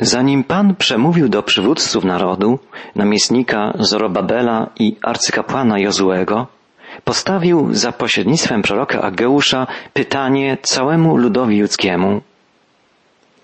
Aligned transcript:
Zanim 0.00 0.44
Pan 0.44 0.74
przemówił 0.74 1.28
do 1.28 1.42
przywódców 1.42 2.04
narodu, 2.04 2.58
namiestnika 2.94 3.72
Zorobabela 3.78 4.70
i 4.78 4.96
arcykapłana 5.02 5.78
Jozuego, 5.78 6.46
postawił 7.04 7.68
za 7.74 7.92
pośrednictwem 7.92 8.62
proroka 8.62 9.02
Ageusza 9.02 9.66
pytanie 9.92 10.58
całemu 10.62 11.16
ludowi 11.16 11.60
ludzkiemu. 11.60 12.20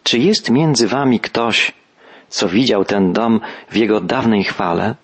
Czy 0.02 0.18
jest 0.18 0.50
między 0.50 0.88
wami 0.88 1.20
ktoś, 1.20 1.72
co 2.28 2.48
widział 2.48 2.84
ten 2.84 3.12
dom 3.12 3.40
w 3.70 3.76
jego 3.76 4.00
dawnej 4.00 4.44
chwale? 4.44 4.94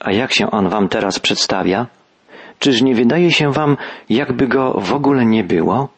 A 0.00 0.12
jak 0.12 0.32
się 0.32 0.50
on 0.50 0.68
wam 0.68 0.88
teraz 0.88 1.18
przedstawia? 1.18 1.86
Czyż 2.58 2.82
nie 2.82 2.94
wydaje 2.94 3.32
się 3.32 3.52
wam, 3.52 3.76
jakby 4.08 4.48
go 4.48 4.80
w 4.80 4.92
ogóle 4.92 5.26
nie 5.26 5.44
było? 5.44 5.95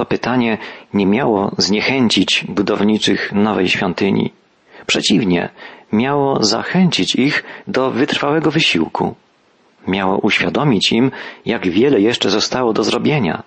To 0.00 0.06
pytanie 0.06 0.58
nie 0.94 1.06
miało 1.06 1.52
zniechęcić 1.58 2.44
budowniczych 2.48 3.32
nowej 3.32 3.68
świątyni. 3.68 4.32
Przeciwnie, 4.86 5.48
miało 5.92 6.44
zachęcić 6.44 7.14
ich 7.14 7.44
do 7.68 7.90
wytrwałego 7.90 8.50
wysiłku. 8.50 9.14
Miało 9.88 10.18
uświadomić 10.18 10.92
im, 10.92 11.10
jak 11.46 11.68
wiele 11.68 12.00
jeszcze 12.00 12.30
zostało 12.30 12.72
do 12.72 12.84
zrobienia, 12.84 13.42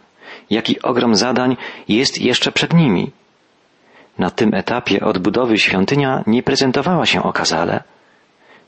jaki 0.49 0.81
ogrom 0.81 1.16
zadań 1.16 1.57
jest 1.88 2.21
jeszcze 2.21 2.52
przed 2.52 2.73
nimi. 2.73 3.12
Na 4.17 4.29
tym 4.29 4.54
etapie 4.54 5.05
odbudowy 5.05 5.57
świątynia 5.57 6.23
nie 6.27 6.43
prezentowała 6.43 7.05
się 7.05 7.23
okazale. 7.23 7.84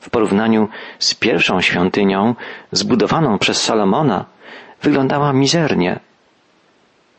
W 0.00 0.10
porównaniu 0.10 0.68
z 0.98 1.14
pierwszą 1.14 1.60
świątynią, 1.60 2.34
zbudowaną 2.72 3.38
przez 3.38 3.62
Salomona, 3.62 4.24
wyglądała 4.82 5.32
mizernie. 5.32 6.05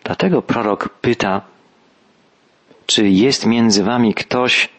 Dlatego 0.08 0.42
prorok 0.42 0.90
pyta, 0.90 1.42
czy 2.86 3.10
jest 3.10 3.46
między 3.46 3.84
wami 3.84 4.14
ktoś, 4.14 4.70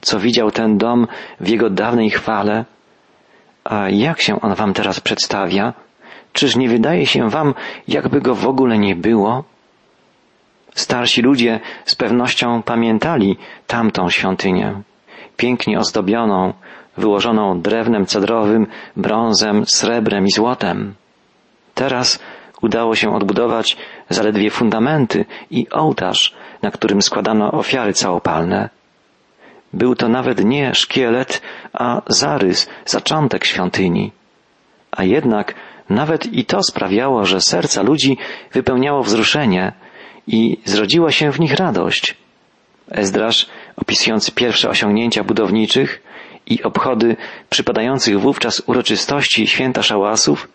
co 0.00 0.20
widział 0.20 0.50
ten 0.50 0.78
dom 0.78 1.06
w 1.40 1.48
jego 1.48 1.70
dawnej 1.70 2.10
chwale? 2.10 2.64
A 3.64 3.88
jak 3.88 4.20
się 4.20 4.40
on 4.40 4.54
wam 4.54 4.74
teraz 4.74 5.00
przedstawia? 5.00 5.72
Czyż 6.32 6.56
nie 6.56 6.68
wydaje 6.68 7.06
się 7.06 7.30
wam, 7.30 7.54
jakby 7.88 8.20
go 8.20 8.34
w 8.34 8.46
ogóle 8.46 8.78
nie 8.78 8.96
było? 8.96 9.44
Starsi 10.74 11.22
ludzie 11.22 11.60
z 11.84 11.94
pewnością 11.94 12.62
pamiętali 12.62 13.36
tamtą 13.66 14.10
świątynię, 14.10 14.82
pięknie 15.36 15.78
ozdobioną, 15.78 16.52
wyłożoną 16.96 17.60
drewnem 17.60 18.06
cedrowym, 18.06 18.66
brązem, 18.96 19.66
srebrem 19.66 20.26
i 20.26 20.30
złotem. 20.30 20.94
Teraz 21.74 22.18
udało 22.62 22.94
się 22.96 23.14
odbudować 23.14 23.76
zaledwie 24.08 24.50
fundamenty 24.50 25.24
i 25.50 25.66
ołtarz, 25.70 26.34
na 26.62 26.70
którym 26.70 27.02
składano 27.02 27.52
ofiary 27.52 27.92
całopalne. 27.92 28.70
Był 29.72 29.94
to 29.94 30.08
nawet 30.08 30.44
nie 30.44 30.74
szkielet, 30.74 31.42
a 31.72 32.02
zarys, 32.06 32.68
zaczątek 32.86 33.44
świątyni. 33.44 34.12
A 34.90 35.04
jednak 35.04 35.54
nawet 35.90 36.32
i 36.32 36.44
to 36.44 36.62
sprawiało, 36.62 37.24
że 37.24 37.40
serca 37.40 37.82
ludzi 37.82 38.18
wypełniało 38.52 39.02
wzruszenie 39.02 39.72
i 40.26 40.58
zrodziła 40.64 41.10
się 41.10 41.32
w 41.32 41.40
nich 41.40 41.54
radość. 41.54 42.16
Ezdrasz, 42.90 43.46
opisując 43.76 44.30
pierwsze 44.30 44.68
osiągnięcia 44.68 45.24
budowniczych 45.24 46.02
i 46.46 46.62
obchody 46.62 47.16
przypadających 47.50 48.20
wówczas 48.20 48.62
uroczystości 48.66 49.46
święta 49.46 49.82
szałasów, 49.82 50.48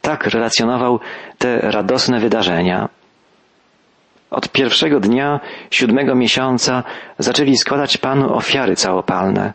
tak 0.00 0.26
relacjonował 0.26 1.00
te 1.38 1.60
radosne 1.60 2.20
wydarzenia. 2.20 2.88
Od 4.30 4.48
pierwszego 4.48 5.00
dnia 5.00 5.40
siódmego 5.70 6.14
miesiąca 6.14 6.82
zaczęli 7.18 7.56
składać 7.56 7.96
Panu 7.96 8.34
ofiary 8.34 8.76
całopalne, 8.76 9.52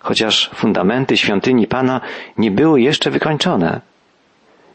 chociaż 0.00 0.50
fundamenty 0.54 1.16
świątyni 1.16 1.66
Pana 1.66 2.00
nie 2.38 2.50
były 2.50 2.80
jeszcze 2.80 3.10
wykończone. 3.10 3.80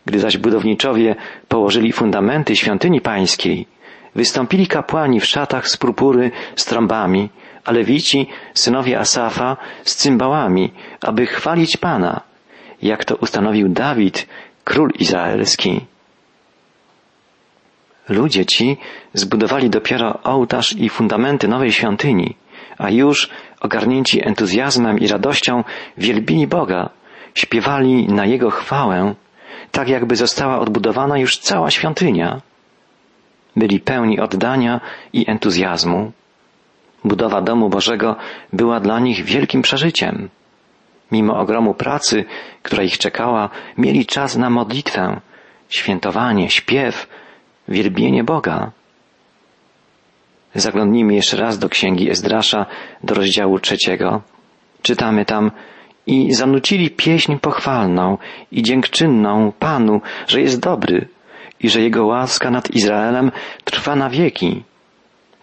Gdy 0.06 0.20
zaś 0.20 0.38
budowniczowie 0.38 1.16
położyli 1.48 1.92
fundamenty 1.92 2.56
świątyni 2.56 3.02
pańskiej, 3.02 3.68
wystąpili 4.16 4.68
kapłani 4.68 5.20
w 5.20 5.26
szatach 5.26 5.68
z 5.68 5.78
purpury 5.78 6.32
z 6.56 6.66
trąbami, 6.66 7.30
a 7.66 7.72
lewici, 7.72 8.30
synowie 8.54 9.00
Asafa, 9.00 9.58
z 9.84 9.96
cymbałami, 9.96 10.74
aby 11.02 11.26
chwalić 11.26 11.78
Pana, 11.78 12.22
jak 12.82 13.06
to 13.06 13.16
ustanowił 13.16 13.70
Dawid, 13.70 14.28
król 14.64 14.92
izraelski. 15.00 15.86
Ludzie 18.10 18.46
ci 18.46 18.78
zbudowali 19.14 19.70
dopiero 19.70 20.20
ołtarz 20.24 20.74
i 20.74 20.90
fundamenty 20.90 21.48
nowej 21.48 21.72
świątyni, 21.72 22.36
a 22.78 22.90
już 22.90 23.30
ogarnięci 23.60 24.28
entuzjazmem 24.28 25.00
i 25.00 25.08
radością 25.08 25.64
wielbili 25.98 26.48
Boga, 26.48 26.90
śpiewali 27.34 28.08
na 28.08 28.26
Jego 28.26 28.50
chwałę, 28.50 29.16
tak 29.72 29.90
jakby 29.90 30.16
została 30.16 30.60
odbudowana 30.60 31.18
już 31.18 31.38
cała 31.38 31.72
świątynia. 31.72 32.42
Byli 33.56 33.80
pełni 33.80 34.20
oddania 34.20 34.82
i 35.14 35.30
entuzjazmu. 35.30 36.12
Budowa 37.04 37.42
domu 37.42 37.70
Bożego 37.70 38.16
była 38.54 38.80
dla 38.80 39.00
nich 39.00 39.24
wielkim 39.26 39.62
przeżyciem. 39.62 40.30
Mimo 41.14 41.34
ogromu 41.40 41.74
pracy, 41.74 42.26
która 42.64 42.84
ich 42.84 42.98
czekała, 42.98 43.50
mieli 43.78 44.06
czas 44.06 44.38
na 44.38 44.50
modlitwę, 44.50 45.22
świętowanie, 45.70 46.50
śpiew, 46.50 47.08
wielbienie 47.68 48.24
Boga. 48.24 48.72
Zaglądnijmy 50.56 51.14
jeszcze 51.14 51.38
raz 51.38 51.60
do 51.60 51.70
księgi 51.70 52.10
Ezdrasza, 52.10 52.66
do 53.04 53.14
rozdziału 53.14 53.60
trzeciego. 53.60 54.22
Czytamy 54.82 55.26
tam, 55.26 55.52
i 56.08 56.34
zanucili 56.34 56.90
pieśń 56.90 57.36
pochwalną 57.38 58.18
i 58.52 58.64
dziękczynną 58.64 59.52
Panu, 59.60 60.02
że 60.28 60.42
jest 60.42 60.60
dobry 60.60 61.08
i 61.60 61.70
że 61.70 61.82
Jego 61.82 62.06
łaska 62.06 62.52
nad 62.52 62.72
Izraelem 62.72 63.32
trwa 63.64 63.96
na 63.96 64.10
wieki. 64.10 64.64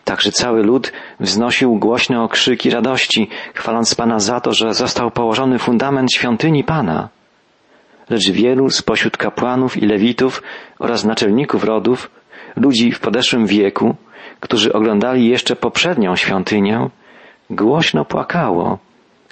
Także 0.05 0.33
cały 0.33 0.62
lud 0.62 0.93
wznosił 1.21 1.77
głośne 1.77 2.22
okrzyki 2.22 2.71
radości, 2.71 3.28
chwaląc 3.55 3.94
Pana 3.94 4.21
za 4.21 4.41
to, 4.41 4.53
że 4.53 4.75
został 4.75 5.11
położony 5.11 5.59
fundament 5.59 6.12
świątyni 6.12 6.65
Pana. 6.65 7.09
Lecz 8.11 8.31
wielu 8.31 8.71
spośród 8.71 9.16
kapłanów 9.16 9.77
i 9.77 9.87
lewitów 9.87 10.43
oraz 10.78 11.05
naczelników 11.05 11.65
rodów, 11.65 12.11
ludzi 12.56 12.93
w 12.93 13.00
podeszłym 13.00 13.47
wieku, 13.47 13.97
którzy 14.41 14.72
oglądali 14.72 15.28
jeszcze 15.28 15.56
poprzednią 15.56 16.17
świątynię, 16.17 16.88
głośno 17.50 18.05
płakało, 18.05 18.78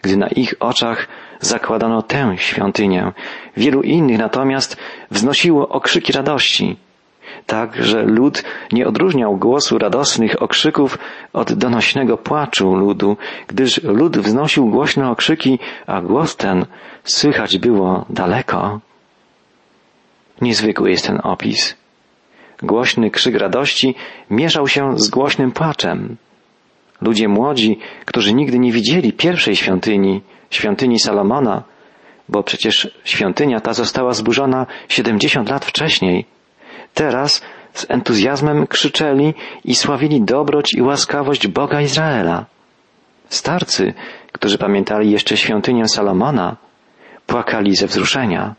gdy 0.03 0.17
na 0.17 0.29
ich 0.29 0.55
oczach 0.61 1.09
zakładano 1.41 2.03
tę 2.03 2.35
świątynię. 2.37 3.13
Wielu 3.57 3.83
innych 3.83 4.19
natomiast 4.19 4.77
wznosiło 5.11 5.69
okrzyki 5.69 6.13
radości, 6.13 6.77
tak 7.47 7.85
że 7.85 8.03
lud 8.03 8.45
nie 8.73 8.87
odróżniał 8.87 9.37
głosu 9.37 9.79
radosnych 9.79 10.43
okrzyków 10.43 10.99
od 11.33 11.53
donośnego 11.53 12.17
płaczu 12.17 12.75
ludu, 12.75 13.17
gdyż 13.47 13.83
lud 13.83 14.19
wznosił 14.19 14.67
głośne 14.67 15.11
okrzyki, 15.11 15.59
a 15.87 16.01
głos 16.01 16.37
ten 16.37 16.67
słychać 17.05 17.59
było 17.59 18.05
daleko. 18.11 18.81
Niezwykły 20.41 20.91
jest 20.91 21.07
ten 21.07 21.21
opis. 21.23 21.77
Głośny 22.63 23.11
krzyk 23.11 23.35
radości 23.35 23.95
mieszał 24.31 24.69
się 24.69 24.99
z 24.99 25.09
głośnym 25.09 25.53
płaczem. 25.53 26.17
Ludzie 27.01 27.29
młodzi, 27.29 27.79
którzy 28.05 28.35
nigdy 28.35 28.59
nie 28.59 28.73
widzieli 28.73 29.13
pierwszej 29.13 29.57
świątyni, 29.57 30.23
świątyni 30.51 30.99
Salomona, 30.99 31.63
bo 32.29 32.43
przecież 32.43 32.91
świątynia 33.05 33.61
ta 33.61 33.73
została 33.73 34.13
zburzona 34.13 34.67
siedemdziesiąt 34.89 35.51
lat 35.51 35.65
wcześniej, 35.65 36.25
teraz 36.95 37.43
z 37.75 37.87
entuzjazmem 37.89 38.67
krzyczeli 38.67 39.35
i 39.65 39.75
sławili 39.75 40.21
dobroć 40.21 40.75
i 40.75 40.83
łaskawość 40.83 41.47
Boga 41.47 41.81
Izraela. 41.81 42.45
Starcy, 43.29 43.95
którzy 44.33 44.59
pamiętali 44.59 45.11
jeszcze 45.11 45.37
świątynię 45.37 45.89
Salomona, 45.89 46.57
płakali 47.27 47.77
ze 47.77 47.87
wzruszenia. 47.87 48.55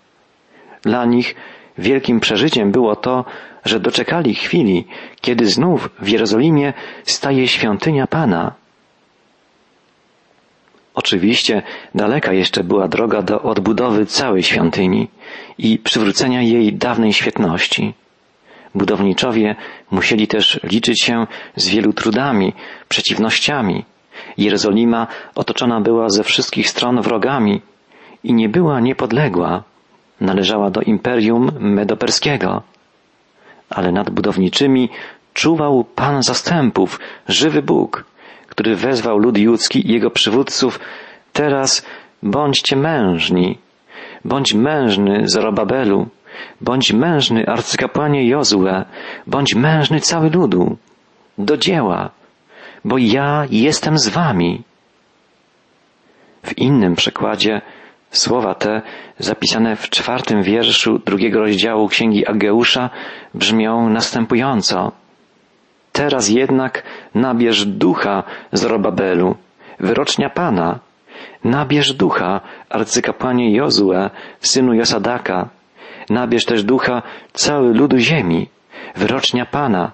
Dla 0.82 1.06
nich 1.06 1.36
wielkim 1.78 2.20
przeżyciem 2.20 2.72
było 2.72 2.96
to, 2.96 3.26
że 3.66 3.80
doczekali 3.80 4.36
chwili, 4.36 4.88
kiedy 5.22 5.46
znów 5.46 5.90
w 6.00 6.08
Jerozolimie 6.08 6.74
staje 7.04 7.48
świątynia 7.48 8.08
Pana. 8.08 8.54
Oczywiście 10.96 11.62
daleka 11.96 12.34
jeszcze 12.34 12.64
była 12.64 12.88
droga 12.88 13.22
do 13.22 13.42
odbudowy 13.42 14.06
całej 14.06 14.44
świątyni 14.44 15.08
i 15.58 15.78
przywrócenia 15.78 16.42
jej 16.42 16.74
dawnej 16.74 17.14
świetności. 17.14 17.94
Budowniczowie 18.76 19.56
musieli 19.92 20.28
też 20.28 20.60
liczyć 20.64 21.04
się 21.04 21.28
z 21.56 21.70
wielu 21.70 21.94
trudami, 21.94 22.54
przeciwnościami. 22.90 23.86
Jerozolima 24.38 25.08
otoczona 25.36 25.82
była 25.82 26.10
ze 26.10 26.24
wszystkich 26.24 26.70
stron 26.70 27.02
wrogami 27.02 27.62
i 28.24 28.34
nie 28.34 28.50
była 28.50 28.80
niepodległa. 28.80 29.64
Należała 30.22 30.70
do 30.70 30.82
imperium 30.82 31.52
medoperskiego. 31.60 32.64
Ale 33.70 33.92
nad 33.92 34.10
budowniczymi 34.10 34.90
czuwał 35.34 35.84
Pan 35.84 36.24
zastępów, 36.24 37.00
żywy 37.28 37.62
Bóg, 37.62 38.06
który 38.48 38.76
wezwał 38.76 39.18
lud 39.18 39.38
judzki 39.38 39.88
i 39.88 39.94
jego 39.94 40.12
przywódców, 40.12 40.80
teraz 41.34 41.86
bądźcie 42.24 42.76
mężni, 42.76 43.58
bądź 44.26 44.54
mężny 44.54 45.24
Zorobabelu, 45.26 46.08
bądź 46.62 46.94
mężny 46.94 47.48
arcykapłanie 47.48 48.28
Jozue, 48.28 48.86
bądź 49.28 49.56
mężny 49.56 50.00
cały 50.00 50.30
ludu, 50.30 50.78
do 51.38 51.58
dzieła, 51.58 52.10
bo 52.86 52.98
ja 52.98 53.46
jestem 53.52 53.98
z 53.98 54.10
wami. 54.10 54.64
W 56.44 56.58
innym 56.58 56.96
przekładzie 56.96 57.62
słowa 58.12 58.56
te, 58.56 58.82
zapisane 59.20 59.76
w 59.76 59.90
czwartym 59.90 60.44
wierszu 60.44 61.00
drugiego 61.00 61.40
rozdziału 61.40 61.88
Księgi 61.88 62.28
Ageusza, 62.28 62.90
brzmią 63.34 63.90
następująco. 63.90 64.92
Teraz 65.92 66.30
jednak 66.30 66.84
nabierz 67.16 67.66
ducha 67.66 68.24
z 68.52 68.64
Robabelu, 68.64 69.36
wyrocznia 69.80 70.30
Pana. 70.30 70.80
Nabierz 71.44 71.94
ducha, 71.94 72.42
arcykapłanie 72.70 73.56
Jozue, 73.56 74.10
synu 74.40 74.74
Josadaka. 74.74 75.50
Nabierz 76.10 76.46
też 76.46 76.64
ducha 76.64 77.02
cały 77.34 77.74
ludu 77.74 77.98
ziemi, 77.98 78.50
wyrocznia 78.96 79.46
Pana, 79.46 79.92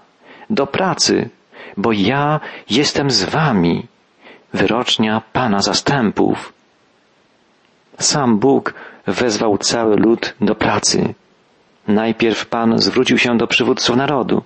do 0.50 0.68
pracy, 0.68 1.30
bo 1.78 1.92
ja 1.92 2.40
jestem 2.70 3.12
z 3.12 3.24
wami, 3.24 3.88
wyrocznia 4.54 5.22
Pana 5.34 5.62
zastępów. 5.62 6.54
Sam 8.00 8.40
Bóg 8.40 8.74
wezwał 9.08 9.58
cały 9.58 9.96
lud 9.96 10.36
do 10.42 10.56
pracy. 10.56 11.14
Najpierw 11.88 12.46
Pan 12.46 12.78
zwrócił 12.78 13.18
się 13.18 13.38
do 13.38 13.48
przywódców 13.48 13.96
narodu, 13.96 14.44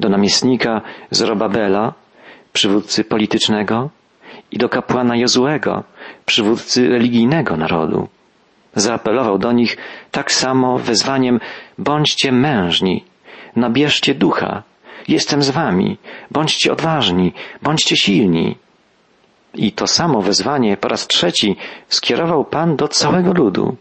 do 0.00 0.08
namiestnika 0.08 0.80
Zorobabela, 1.10 1.92
przywódcy 2.52 3.04
politycznego, 3.04 3.90
i 4.52 4.58
do 4.58 4.68
kapłana 4.68 5.16
Jozuego, 5.16 5.84
przywódcy 6.26 6.88
religijnego 6.88 7.56
narodu. 7.56 8.08
Zaapelował 8.74 9.38
do 9.38 9.52
nich 9.52 9.76
tak 10.10 10.32
samo 10.32 10.78
wezwaniem 10.78 11.40
bądźcie 11.78 12.32
mężni, 12.32 13.04
nabierzcie 13.56 14.14
ducha, 14.14 14.62
jestem 15.08 15.42
z 15.42 15.50
wami, 15.50 15.98
bądźcie 16.30 16.72
odważni, 16.72 17.32
bądźcie 17.62 17.96
silni. 17.96 18.56
I 19.54 19.72
to 19.72 19.86
samo 19.86 20.22
wezwanie 20.22 20.76
po 20.76 20.88
raz 20.88 21.06
trzeci 21.06 21.56
skierował 21.88 22.44
Pan 22.44 22.76
do 22.76 22.88
całego 22.88 23.32
ludu. 23.32 23.76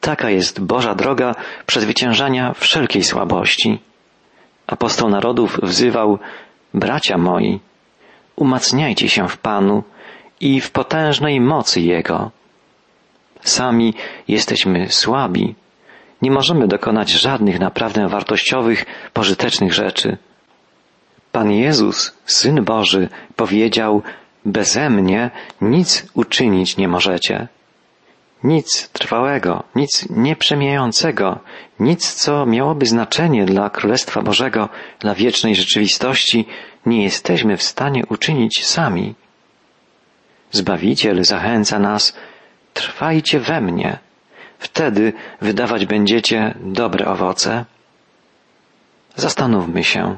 Taka 0.00 0.30
jest 0.30 0.60
Boża 0.60 0.94
droga 0.94 1.34
przezwyciężania 1.66 2.52
wszelkiej 2.52 3.04
słabości. 3.04 3.78
Apostoł 4.66 5.08
narodów 5.08 5.60
wzywał, 5.62 6.18
bracia 6.74 7.18
moi, 7.18 7.60
umacniajcie 8.36 9.08
się 9.08 9.28
w 9.28 9.38
Panu 9.38 9.82
i 10.40 10.60
w 10.60 10.70
potężnej 10.70 11.40
mocy 11.40 11.80
Jego. 11.80 12.30
Sami 13.42 13.94
jesteśmy 14.28 14.90
słabi, 14.90 15.54
nie 16.22 16.30
możemy 16.30 16.68
dokonać 16.68 17.10
żadnych 17.10 17.60
naprawdę 17.60 18.08
wartościowych, 18.08 18.84
pożytecznych 19.12 19.72
rzeczy. 19.72 20.16
Pan 21.32 21.50
Jezus, 21.50 22.14
Syn 22.26 22.64
Boży, 22.64 23.08
powiedział, 23.36 24.02
beze 24.44 24.90
mnie 24.90 25.30
nic 25.60 26.06
uczynić 26.14 26.76
nie 26.76 26.88
możecie. 26.88 27.48
Nic 28.44 28.88
trwałego, 28.88 29.62
nic 29.74 30.06
nieprzemijającego, 30.10 31.38
nic, 31.80 32.14
co 32.14 32.46
miałoby 32.46 32.86
znaczenie 32.86 33.44
dla 33.44 33.70
Królestwa 33.70 34.22
Bożego, 34.22 34.68
dla 35.00 35.14
wiecznej 35.14 35.54
rzeczywistości, 35.54 36.46
nie 36.86 37.02
jesteśmy 37.04 37.56
w 37.56 37.62
stanie 37.62 38.02
uczynić 38.08 38.66
sami. 38.66 39.14
Zbawiciel 40.50 41.24
zachęca 41.24 41.78
nas, 41.78 42.16
trwajcie 42.78 43.40
we 43.40 43.60
mnie, 43.60 43.98
wtedy 44.58 45.12
wydawać 45.40 45.86
będziecie 45.86 46.54
dobre 46.60 47.06
owoce. 47.06 47.64
Zastanówmy 49.16 49.84
się, 49.84 50.16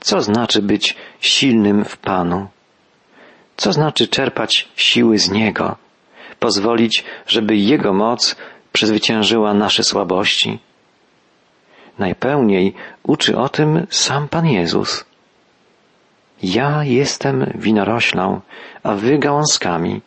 co 0.00 0.20
znaczy 0.20 0.62
być 0.62 0.96
silnym 1.20 1.84
w 1.84 1.96
Panu? 1.96 2.48
Co 3.56 3.72
znaczy 3.72 4.08
czerpać 4.08 4.68
siły 4.76 5.18
z 5.18 5.30
Niego? 5.30 5.76
Pozwolić, 6.38 7.04
żeby 7.26 7.56
Jego 7.56 7.92
moc 7.92 8.36
przezwyciężyła 8.72 9.54
nasze 9.54 9.82
słabości? 9.82 10.58
Najpełniej 11.98 12.74
uczy 13.02 13.38
o 13.38 13.48
tym 13.48 13.86
sam 13.90 14.28
Pan 14.28 14.46
Jezus. 14.46 15.04
Ja 16.42 16.84
jestem 16.84 17.52
winoroślą, 17.54 18.40
a 18.82 18.94
wy 18.94 19.18
gałązkami. 19.18 20.00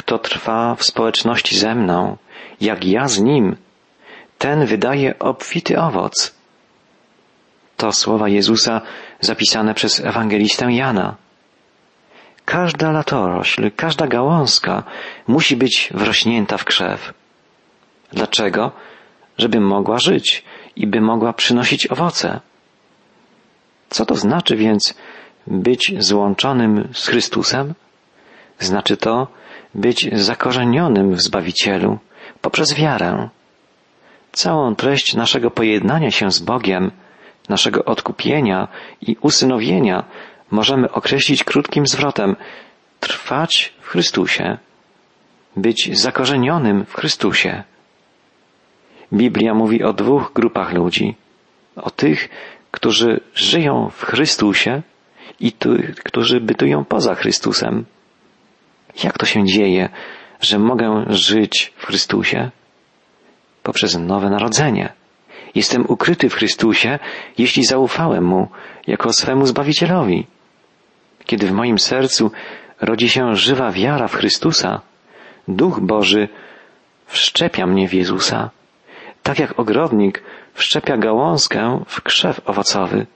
Kto 0.00 0.18
trwa 0.18 0.74
w 0.74 0.84
społeczności 0.84 1.58
ze 1.58 1.74
mną, 1.74 2.16
jak 2.60 2.84
ja 2.84 3.08
z 3.08 3.20
nim, 3.20 3.56
ten 4.38 4.66
wydaje 4.66 5.18
obfity 5.18 5.80
owoc. 5.80 6.34
To 7.76 7.92
słowa 7.92 8.28
Jezusa 8.28 8.80
zapisane 9.20 9.74
przez 9.74 10.00
ewangelistę 10.00 10.72
Jana. 10.72 11.16
Każda 12.44 12.92
latorośl, 12.92 13.70
każda 13.76 14.06
gałązka 14.06 14.82
musi 15.26 15.56
być 15.56 15.90
wrośnięta 15.94 16.56
w 16.56 16.64
krzew. 16.64 17.14
Dlaczego? 18.12 18.72
Żeby 19.38 19.60
mogła 19.60 19.98
żyć 19.98 20.44
i 20.76 20.86
by 20.86 21.00
mogła 21.00 21.32
przynosić 21.32 21.86
owoce. 21.86 22.40
Co 23.90 24.06
to 24.06 24.14
znaczy 24.14 24.56
więc 24.56 24.94
być 25.46 25.94
złączonym 25.98 26.88
z 26.92 27.06
Chrystusem? 27.06 27.74
Znaczy 28.60 28.96
to 28.96 29.26
być 29.74 30.08
zakorzenionym 30.12 31.14
w 31.14 31.22
Zbawicielu 31.22 31.98
poprzez 32.40 32.74
wiarę. 32.74 33.28
Całą 34.32 34.74
treść 34.74 35.14
naszego 35.14 35.50
pojednania 35.50 36.10
się 36.10 36.30
z 36.30 36.38
Bogiem 36.38 36.90
naszego 37.48 37.84
odkupienia 37.84 38.68
i 39.00 39.16
usynowienia 39.20 40.04
możemy 40.50 40.92
określić 40.92 41.44
krótkim 41.44 41.86
zwrotem 41.86 42.36
trwać 43.00 43.74
w 43.80 43.88
Chrystusie, 43.88 44.58
być 45.56 45.98
zakorzenionym 45.98 46.84
w 46.84 46.94
Chrystusie. 46.94 47.62
Biblia 49.12 49.54
mówi 49.54 49.82
o 49.82 49.92
dwóch 49.92 50.32
grupach 50.34 50.72
ludzi. 50.72 51.16
O 51.76 51.90
tych, 51.90 52.28
którzy 52.70 53.20
żyją 53.34 53.90
w 53.92 54.02
Chrystusie 54.04 54.82
i 55.40 55.52
tych, 55.52 55.94
którzy 55.94 56.40
bytują 56.40 56.84
poza 56.84 57.14
Chrystusem. 57.14 57.84
Jak 59.04 59.18
to 59.18 59.26
się 59.26 59.44
dzieje, 59.44 59.88
że 60.40 60.58
mogę 60.58 61.04
żyć 61.08 61.72
w 61.76 61.86
Chrystusie? 61.86 62.50
Poprzez 63.62 63.98
nowe 63.98 64.30
narodzenie. 64.30 64.92
Jestem 65.54 65.84
ukryty 65.88 66.28
w 66.28 66.34
Chrystusie, 66.34 66.98
jeśli 67.38 67.64
zaufałem 67.64 68.24
Mu 68.24 68.48
jako 68.86 69.12
swemu 69.12 69.46
Zbawicielowi. 69.46 70.26
Kiedy 71.24 71.46
w 71.46 71.52
moim 71.52 71.78
sercu 71.78 72.30
rodzi 72.80 73.08
się 73.08 73.34
żywa 73.34 73.70
wiara 73.70 74.08
w 74.08 74.14
Chrystusa, 74.14 74.80
Duch 75.48 75.80
Boży 75.80 76.28
wszczepia 77.06 77.66
mnie 77.66 77.88
w 77.88 77.94
Jezusa, 77.94 78.50
tak 79.22 79.38
jak 79.38 79.58
ogrodnik 79.60 80.22
wszczepia 80.54 80.96
gałązkę 80.96 81.84
w 81.86 82.02
krzew 82.02 82.40
owocowy. 82.48 83.06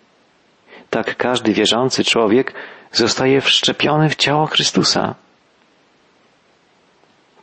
Tak 0.91 1.17
każdy 1.17 1.53
wierzący 1.53 2.05
człowiek 2.05 2.55
zostaje 2.93 3.41
wszczepiony 3.41 4.09
w 4.09 4.17
ciało 4.17 4.47
Chrystusa. 4.47 5.15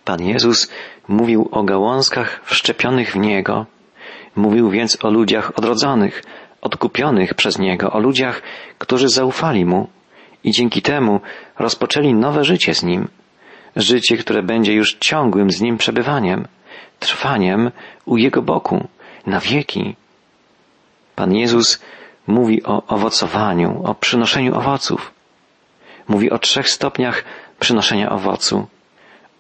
Pan 0.05 0.22
Jezus 0.22 0.72
mówił 1.08 1.50
o 1.51 1.63
gałązkach 1.63 2.41
wszczepionych 2.43 3.12
w 3.12 3.15
Niego, 3.15 3.65
Mówił 4.36 4.70
więc 4.70 5.05
o 5.05 5.10
ludziach 5.10 5.51
odrodzonych, 5.58 6.24
odkupionych 6.62 7.34
przez 7.34 7.60
Niego, 7.60 7.91
o 7.91 8.00
ludziach, 8.00 8.41
którzy 8.77 9.10
zaufali 9.10 9.65
Mu 9.65 9.89
i 10.43 10.51
dzięki 10.51 10.81
temu 10.81 11.22
rozpoczęli 11.60 12.13
nowe 12.13 12.43
życie 12.43 12.74
z 12.74 12.84
Nim. 12.84 13.08
Życie, 13.75 14.17
które 14.17 14.43
będzie 14.43 14.74
już 14.74 14.98
ciągłym 15.00 15.51
z 15.51 15.62
Nim 15.62 15.77
przebywaniem, 15.77 16.48
trwaniem 17.00 17.72
u 18.05 18.17
Jego 18.17 18.41
boku, 18.41 18.88
na 19.25 19.39
wieki. 19.39 19.96
Pan 21.15 21.34
Jezus 21.34 21.81
mówi 22.27 22.63
o 22.63 22.88
owocowaniu, 22.88 23.81
o 23.84 23.96
przynoszeniu 23.96 24.58
owoców. 24.58 25.13
Mówi 26.08 26.31
o 26.31 26.39
trzech 26.39 26.70
stopniach 26.70 27.24
przynoszenia 27.60 28.12
owocu. 28.12 28.67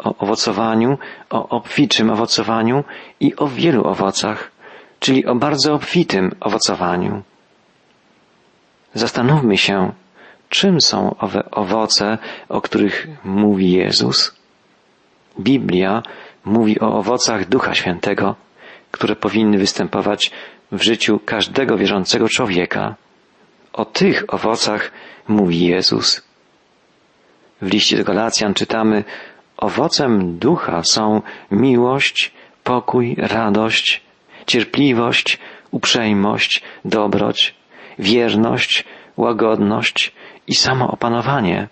O 0.03 0.17
owocowaniu, 0.17 0.97
o 1.29 1.49
obficzym 1.49 2.09
owocowaniu 2.09 2.83
i 3.19 3.35
o 3.35 3.47
wielu 3.47 3.87
owocach 3.87 4.51
czyli 5.01 5.25
o 5.25 5.35
bardzo 5.35 5.73
obfitym 5.73 6.31
owocowaniu. 6.39 7.21
Zastanówmy 8.93 9.57
się, 9.57 9.91
czym 10.49 10.81
są 10.81 11.15
owe 11.19 11.51
owoce, 11.51 12.17
o 12.49 12.61
których 12.61 13.07
mówi 13.23 13.71
Jezus. 13.71 14.35
Biblia 15.39 16.03
mówi 16.45 16.79
o 16.79 16.97
owocach 16.97 17.49
Ducha 17.49 17.73
Świętego, 17.73 18.35
które 18.91 19.15
powinny 19.15 19.57
występować 19.57 20.31
w 20.71 20.81
życiu 20.81 21.19
każdego 21.25 21.77
wierzącego 21.77 22.29
człowieka. 22.29 22.95
O 23.73 23.85
tych 23.85 24.33
owocach 24.33 24.91
mówi 25.27 25.65
Jezus. 25.65 26.21
W 27.61 27.73
liście 27.73 27.97
do 27.97 28.03
Galacjan 28.03 28.53
czytamy, 28.53 29.03
owocem 29.61 30.37
ducha 30.37 30.83
są 30.83 31.21
miłość, 31.51 32.31
pokój, 32.63 33.15
radość, 33.17 34.01
cierpliwość, 34.47 35.39
uprzejmość, 35.71 36.61
dobroć, 36.85 37.55
wierność, 37.99 38.85
łagodność 39.17 40.13
i 40.47 40.55
samoopanowanie. 40.55 41.67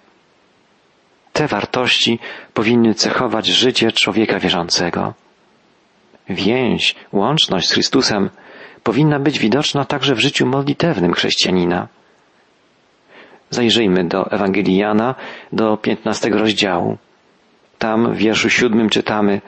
Te 1.33 1.47
wartości 1.47 2.19
powinny 2.53 2.93
cechować 2.93 3.45
życie 3.47 3.91
człowieka 3.91 4.39
wierzącego. 4.39 5.13
Więź, 6.29 6.95
łączność 7.11 7.69
z 7.69 7.73
Chrystusem 7.73 8.29
powinna 8.83 9.19
być 9.19 9.39
widoczna 9.39 9.85
także 9.85 10.15
w 10.15 10.19
życiu 10.19 10.45
modlitewnym 10.45 11.13
chrześcijanina. 11.13 11.87
Zajrzyjmy 13.49 14.03
do 14.03 14.31
Ewangelii 14.31 14.77
Jana, 14.77 15.15
do 15.53 15.77
piętnastego 15.77 16.37
rozdziału. 16.37 16.97
Tam 17.79 18.13
w 18.13 18.17
wierszu 18.17 18.49
siódmym 18.49 18.89
czytamy 18.89 19.41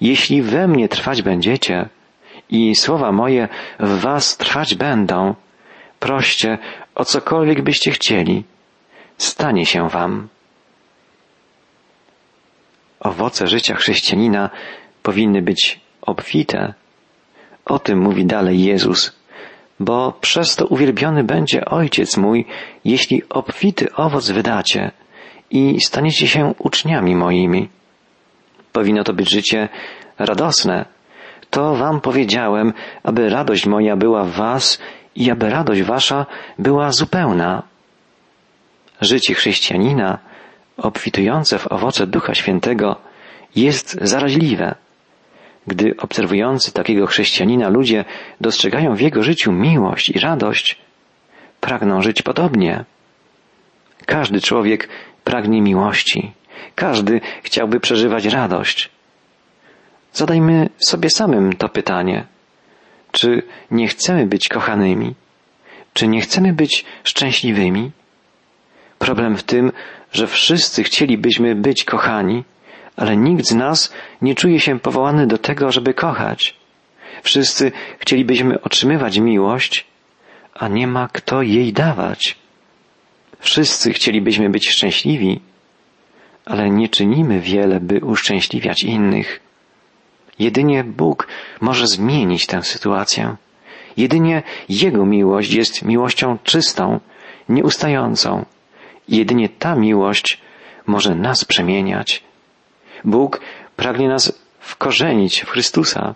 Jeśli 0.00 0.42
we 0.42 0.68
mnie 0.68 0.88
trwać 0.88 1.22
będziecie 1.22 1.88
i 2.50 2.74
słowa 2.74 3.12
moje 3.12 3.48
w 3.80 4.00
was 4.00 4.36
trwać 4.36 4.74
będą, 4.74 5.34
proście 6.00 6.58
o 6.94 7.04
cokolwiek 7.04 7.62
byście 7.62 7.90
chcieli, 7.90 8.44
stanie 9.18 9.66
się 9.66 9.88
wam. 9.88 10.28
Owoce 13.00 13.46
życia 13.46 13.74
chrześcijanina 13.74 14.50
powinny 15.02 15.42
być 15.42 15.80
obfite. 16.02 16.74
O 17.64 17.78
tym 17.78 17.98
mówi 17.98 18.24
dalej 18.24 18.64
Jezus, 18.64 19.16
bo 19.80 20.12
przez 20.20 20.56
to 20.56 20.66
uwielbiony 20.66 21.24
będzie 21.24 21.64
Ojciec 21.64 22.16
mój, 22.16 22.46
jeśli 22.84 23.22
obfity 23.28 23.92
owoc 23.94 24.30
wydacie 24.30 24.90
i 25.50 25.80
staniecie 25.80 26.28
się 26.28 26.54
uczniami 26.58 27.16
moimi. 27.16 27.68
Powinno 28.72 29.04
to 29.04 29.12
być 29.12 29.30
życie 29.30 29.68
radosne. 30.18 30.84
To 31.50 31.74
wam 31.74 32.00
powiedziałem, 32.00 32.72
aby 33.02 33.30
radość 33.30 33.66
moja 33.66 33.96
była 33.96 34.24
w 34.24 34.30
was 34.30 34.78
i 35.14 35.30
aby 35.30 35.50
radość 35.50 35.82
wasza 35.82 36.26
była 36.58 36.92
zupełna. 36.92 37.62
Życie 39.00 39.34
chrześcijanina, 39.34 40.18
obfitujące 40.76 41.58
w 41.58 41.66
owoce 41.66 42.06
Ducha 42.06 42.34
Świętego, 42.34 42.96
jest 43.56 43.98
zaraźliwe. 44.02 44.74
Gdy 45.66 45.94
obserwujący 45.98 46.72
takiego 46.72 47.06
chrześcijanina 47.06 47.68
ludzie 47.68 48.04
dostrzegają 48.40 48.94
w 48.94 49.00
jego 49.00 49.22
życiu 49.22 49.52
miłość 49.52 50.10
i 50.10 50.18
radość, 50.18 50.78
pragną 51.60 52.02
żyć 52.02 52.22
podobnie. 52.22 52.84
Każdy 54.06 54.40
człowiek 54.40 54.88
pragnie 55.24 55.62
miłości. 55.62 56.32
Każdy 56.74 57.20
chciałby 57.42 57.80
przeżywać 57.80 58.24
radość. 58.24 58.90
Zadajmy 60.12 60.68
sobie 60.78 61.10
samym 61.10 61.52
to 61.52 61.68
pytanie. 61.68 62.26
Czy 63.12 63.42
nie 63.70 63.88
chcemy 63.88 64.26
być 64.26 64.48
kochanymi? 64.48 65.14
Czy 65.94 66.08
nie 66.08 66.20
chcemy 66.20 66.52
być 66.52 66.84
szczęśliwymi? 67.04 67.90
Problem 68.98 69.36
w 69.36 69.42
tym, 69.42 69.72
że 70.12 70.26
wszyscy 70.26 70.82
chcielibyśmy 70.82 71.54
być 71.54 71.84
kochani, 71.84 72.44
ale 72.96 73.16
nikt 73.16 73.46
z 73.46 73.54
nas 73.54 73.92
nie 74.22 74.34
czuje 74.34 74.60
się 74.60 74.80
powołany 74.80 75.26
do 75.26 75.38
tego, 75.38 75.72
żeby 75.72 75.94
kochać. 75.94 76.56
Wszyscy 77.22 77.72
chcielibyśmy 77.98 78.60
otrzymywać 78.60 79.18
miłość, 79.18 79.86
a 80.54 80.68
nie 80.68 80.86
ma 80.86 81.08
kto 81.12 81.42
jej 81.42 81.72
dawać. 81.72 82.39
Wszyscy 83.40 83.92
chcielibyśmy 83.92 84.50
być 84.50 84.68
szczęśliwi, 84.68 85.40
ale 86.44 86.70
nie 86.70 86.88
czynimy 86.88 87.40
wiele, 87.40 87.80
by 87.80 88.00
uszczęśliwiać 88.00 88.82
innych. 88.82 89.40
Jedynie 90.38 90.84
Bóg 90.84 91.28
może 91.60 91.86
zmienić 91.86 92.46
tę 92.46 92.62
sytuację. 92.62 93.36
Jedynie 93.96 94.42
Jego 94.68 95.06
miłość 95.06 95.52
jest 95.52 95.82
miłością 95.82 96.38
czystą, 96.44 97.00
nieustającą. 97.48 98.44
Jedynie 99.08 99.48
ta 99.48 99.74
miłość 99.74 100.40
może 100.86 101.14
nas 101.14 101.44
przemieniać. 101.44 102.22
Bóg 103.04 103.40
pragnie 103.76 104.08
nas 104.08 104.32
wkorzenić 104.60 105.40
w 105.40 105.48
Chrystusa, 105.48 106.14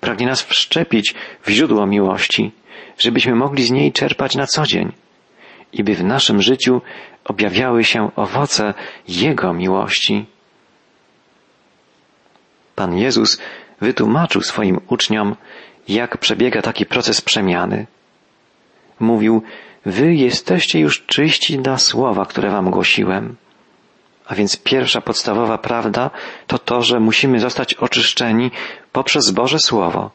pragnie 0.00 0.26
nas 0.26 0.42
wszczepić 0.42 1.14
w 1.42 1.50
źródło 1.50 1.86
miłości, 1.86 2.52
żebyśmy 2.98 3.34
mogli 3.34 3.64
z 3.64 3.70
niej 3.70 3.92
czerpać 3.92 4.36
na 4.36 4.46
co 4.46 4.66
dzień 4.66 4.92
i 5.74 5.84
by 5.84 5.94
w 5.94 6.04
naszym 6.04 6.42
życiu 6.42 6.80
objawiały 7.24 7.84
się 7.84 8.10
owoce 8.16 8.74
Jego 9.08 9.52
miłości. 9.52 10.26
Pan 12.74 12.98
Jezus 12.98 13.38
wytłumaczył 13.80 14.42
swoim 14.42 14.80
uczniom, 14.88 15.36
jak 15.88 16.18
przebiega 16.18 16.62
taki 16.62 16.86
proces 16.86 17.20
przemiany. 17.20 17.86
Mówił, 19.00 19.42
wy 19.86 20.14
jesteście 20.14 20.80
już 20.80 21.06
czyści 21.06 21.58
dla 21.58 21.78
słowa, 21.78 22.26
które 22.26 22.50
wam 22.50 22.70
głosiłem. 22.70 23.36
A 24.26 24.34
więc 24.34 24.56
pierwsza 24.56 25.00
podstawowa 25.00 25.58
prawda 25.58 26.10
to 26.46 26.58
to, 26.58 26.82
że 26.82 27.00
musimy 27.00 27.38
zostać 27.38 27.74
oczyszczeni 27.74 28.50
poprzez 28.92 29.30
Boże 29.30 29.58
Słowo. 29.58 30.10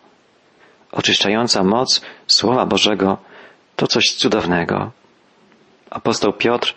Oczyszczająca 0.91 1.63
moc 1.63 2.01
Słowa 2.27 2.65
Bożego 2.65 3.17
to 3.75 3.87
coś 3.87 4.05
cudownego. 4.05 4.91
Apostoł 5.89 6.33
Piotr 6.33 6.75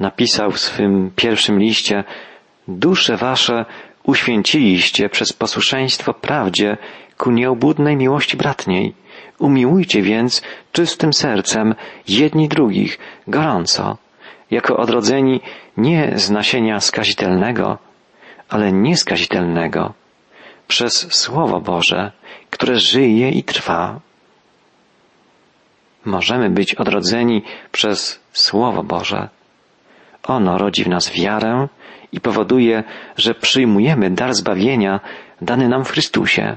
napisał 0.00 0.50
w 0.50 0.60
swym 0.60 1.10
pierwszym 1.16 1.58
liście 1.58 2.04
Dusze 2.68 3.16
wasze 3.16 3.64
uświęciliście 4.02 5.08
przez 5.08 5.32
posłuszeństwo 5.32 6.14
prawdzie 6.14 6.76
ku 7.18 7.30
nieobłudnej 7.30 7.96
miłości 7.96 8.36
bratniej. 8.36 8.94
Umiłujcie 9.38 10.02
więc 10.02 10.42
czystym 10.72 11.12
sercem 11.12 11.74
jedni 12.08 12.48
drugich, 12.48 12.98
gorąco, 13.26 13.96
jako 14.50 14.76
odrodzeni 14.76 15.40
nie 15.76 16.12
z 16.14 16.30
nasienia 16.30 16.80
skazitelnego, 16.80 17.78
ale 18.48 18.72
nieskazitelnego, 18.72 19.94
przez 20.68 21.14
Słowo 21.14 21.60
Boże, 21.60 22.12
które 22.50 22.78
żyje 22.78 23.30
i 23.30 23.42
trwa. 23.42 24.00
Możemy 26.04 26.50
być 26.50 26.74
odrodzeni 26.74 27.42
przez 27.72 28.21
Słowo 28.32 28.82
Boże. 28.82 29.28
Ono 30.22 30.58
rodzi 30.58 30.84
w 30.84 30.88
nas 30.88 31.10
wiarę 31.10 31.68
i 32.12 32.20
powoduje, 32.20 32.84
że 33.16 33.34
przyjmujemy 33.34 34.10
dar 34.10 34.34
zbawienia 34.34 35.00
dany 35.40 35.68
nam 35.68 35.84
w 35.84 35.90
Chrystusie. 35.90 36.56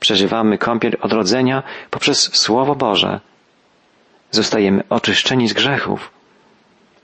Przeżywamy 0.00 0.58
kąpiel 0.58 0.96
odrodzenia 1.00 1.62
poprzez 1.90 2.36
Słowo 2.36 2.74
Boże. 2.74 3.20
Zostajemy 4.30 4.82
oczyszczeni 4.88 5.48
z 5.48 5.52
grzechów. 5.52 6.10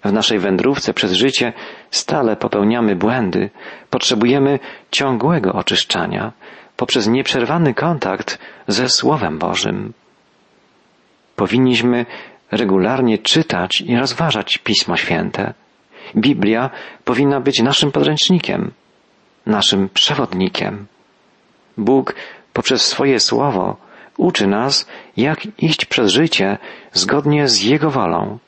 W 0.04 0.12
naszej 0.12 0.38
wędrówce 0.38 0.94
przez 0.94 1.12
życie 1.12 1.52
stale 1.90 2.36
popełniamy 2.36 2.96
błędy. 2.96 3.50
Potrzebujemy 3.90 4.58
ciągłego 4.90 5.52
oczyszczania 5.52 6.32
poprzez 6.76 7.06
nieprzerwany 7.06 7.74
kontakt 7.74 8.38
ze 8.68 8.88
Słowem 8.88 9.38
Bożym. 9.38 9.92
Powinniśmy 11.36 12.06
regularnie 12.50 13.18
czytać 13.18 13.80
i 13.80 13.96
rozważać 13.96 14.58
Pismo 14.58 14.96
Święte. 14.96 15.54
Biblia 16.16 16.70
powinna 17.04 17.40
być 17.40 17.62
naszym 17.62 17.92
podręcznikiem, 17.92 18.70
naszym 19.46 19.88
przewodnikiem. 19.88 20.86
Bóg 21.76 22.14
poprzez 22.52 22.84
swoje 22.84 23.20
słowo 23.20 23.76
uczy 24.16 24.46
nas, 24.46 24.86
jak 25.16 25.38
iść 25.58 25.84
przez 25.84 26.12
życie 26.12 26.58
zgodnie 26.92 27.48
z 27.48 27.62
Jego 27.62 27.90
wolą. 27.90 28.38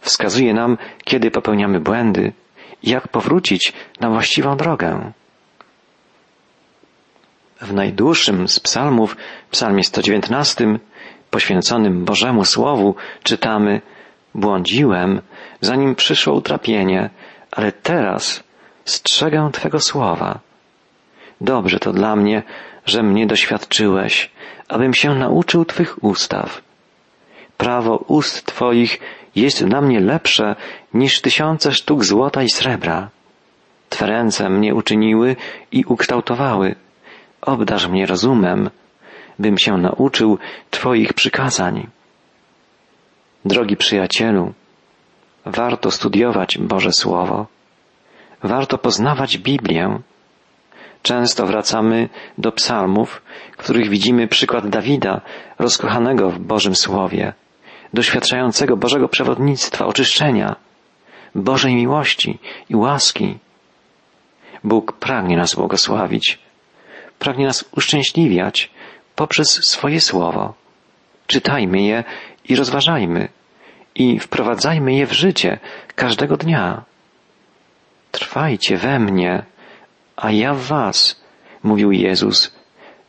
Wskazuje 0.00 0.54
nam, 0.54 0.78
kiedy 1.04 1.30
popełniamy 1.30 1.80
błędy, 1.80 2.32
jak 2.82 3.08
powrócić 3.08 3.72
na 4.00 4.10
właściwą 4.10 4.56
drogę. 4.56 5.12
W 7.60 7.72
najdłuższym 7.72 8.48
z 8.48 8.60
psalmów, 8.60 9.16
psalmie 9.50 9.84
119, 9.84 10.78
poświęconym 11.36 12.04
Bożemu 12.04 12.44
Słowu, 12.44 12.94
czytamy 13.22 13.80
Błądziłem, 14.34 15.20
zanim 15.60 15.94
przyszło 15.94 16.34
utrapienie, 16.34 17.10
ale 17.50 17.72
teraz 17.72 18.44
strzegę 18.84 19.50
Twego 19.52 19.80
słowa. 19.80 20.40
Dobrze 21.40 21.78
to 21.78 21.92
dla 21.92 22.16
mnie, 22.16 22.42
że 22.86 23.02
mnie 23.02 23.26
doświadczyłeś, 23.26 24.30
abym 24.68 24.94
się 24.94 25.14
nauczył 25.14 25.64
Twych 25.64 26.04
ustaw. 26.04 26.62
Prawo 27.56 27.96
ust 27.96 28.46
Twoich 28.46 29.00
jest 29.34 29.64
dla 29.64 29.80
mnie 29.80 30.00
lepsze 30.00 30.56
niż 30.94 31.20
tysiące 31.20 31.72
sztuk 31.72 32.04
złota 32.04 32.42
i 32.42 32.48
srebra. 32.48 33.08
Twe 33.88 34.06
ręce 34.06 34.50
mnie 34.50 34.74
uczyniły 34.74 35.36
i 35.72 35.84
ukształtowały. 35.84 36.74
Obdarz 37.40 37.88
mnie 37.88 38.06
rozumem, 38.06 38.70
bym 39.38 39.58
się 39.58 39.72
nauczył 39.76 40.38
Twoich 40.70 41.12
przykazań. 41.12 41.86
Drogi 43.44 43.76
przyjacielu, 43.76 44.52
warto 45.44 45.90
studiować 45.90 46.58
Boże 46.58 46.92
Słowo, 46.92 47.46
warto 48.42 48.78
poznawać 48.78 49.38
Biblię. 49.38 49.98
Często 51.02 51.46
wracamy 51.46 52.08
do 52.38 52.52
psalmów, 52.52 53.22
w 53.52 53.56
których 53.56 53.88
widzimy 53.88 54.28
przykład 54.28 54.68
Dawida, 54.68 55.20
rozkochanego 55.58 56.30
w 56.30 56.38
Bożym 56.38 56.76
Słowie, 56.76 57.32
doświadczającego 57.94 58.76
Bożego 58.76 59.08
przewodnictwa, 59.08 59.86
oczyszczenia, 59.86 60.56
Bożej 61.34 61.74
miłości 61.74 62.38
i 62.68 62.76
łaski. 62.76 63.38
Bóg 64.64 64.92
pragnie 64.92 65.36
nas 65.36 65.54
błogosławić, 65.54 66.38
pragnie 67.18 67.46
nas 67.46 67.64
uszczęśliwiać 67.76 68.70
poprzez 69.16 69.48
swoje 69.48 70.00
słowo. 70.00 70.54
Czytajmy 71.26 71.82
je 71.82 72.04
i 72.48 72.56
rozważajmy 72.56 73.28
i 73.94 74.20
wprowadzajmy 74.20 74.94
je 74.94 75.06
w 75.06 75.12
życie 75.12 75.58
każdego 75.94 76.36
dnia. 76.36 76.84
Trwajcie 78.12 78.76
we 78.76 78.98
mnie, 78.98 79.42
a 80.16 80.30
ja 80.30 80.54
w 80.54 80.60
was, 80.60 81.20
mówił 81.62 81.92
Jezus. 81.92 82.54